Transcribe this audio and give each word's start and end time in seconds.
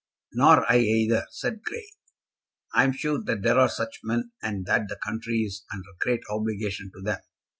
"Nor 0.33 0.65
I 0.67 0.79
either," 0.79 1.27
said 1.29 1.61
Grey. 1.61 1.91
"I 2.73 2.85
am 2.85 2.91
sure 2.91 3.23
that 3.23 3.43
there 3.43 3.59
are 3.59 3.69
such 3.69 3.99
men, 4.03 4.31
and 4.41 4.65
that 4.65 4.89
the 4.89 4.95
country 5.05 5.41
is 5.41 5.63
under 5.71 5.89
great 5.99 6.21
obligation 6.27 6.89
to 6.95 7.03
them. 7.03 7.19